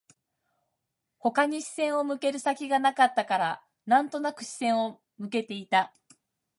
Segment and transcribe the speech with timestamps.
[1.19, 5.93] 他に視線を向ける先がなかったから、なんとなく視線を向けていた